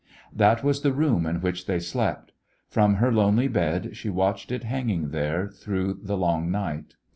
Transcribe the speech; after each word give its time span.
That 0.35 0.63
was 0.63 0.81
the 0.81 0.91
room 0.93 1.27
in 1.27 1.41
which 1.41 1.67
they 1.67 1.79
slept. 1.79 2.31
From 2.67 2.95
her 2.95 3.11
lonely 3.11 3.47
bed 3.47 3.95
she 3.95 4.09
watched 4.09 4.51
it 4.51 4.63
hanging 4.63 5.09
there 5.11 5.47
through 5.47 5.99
the 6.01 6.17
long 6.17 6.49
night. 6.49 6.95